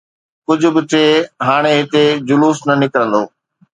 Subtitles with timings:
[0.47, 1.05] ڪجهه به ٿئي،
[1.47, 3.23] هاڻي هتي جلوس نه نڪرندو.